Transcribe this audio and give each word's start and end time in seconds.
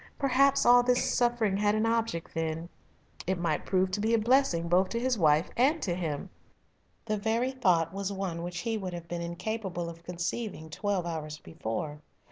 Perhaps 0.17 0.65
all 0.65 0.81
this 0.81 1.13
suffering 1.13 1.57
had 1.57 1.75
an 1.75 1.85
object 1.85 2.33
then. 2.33 2.69
It 3.27 3.37
might 3.37 3.67
prove 3.67 3.91
to 3.91 3.99
be 3.99 4.15
a 4.15 4.17
blessing 4.17 4.67
both 4.67 4.89
to 4.89 4.99
his 4.99 5.15
wife 5.15 5.51
and 5.55 5.79
to 5.83 5.93
him. 5.93 6.31
The 7.05 7.17
very 7.17 7.51
thought 7.51 7.93
was 7.93 8.11
one 8.11 8.41
which 8.41 8.61
he 8.61 8.79
would 8.79 8.93
have 8.93 9.07
been 9.07 9.21
incapable 9.21 9.91
of 9.91 10.01
conceiving 10.03 10.71
twelve 10.71 11.05
hours 11.05 11.37
before. 11.37 12.01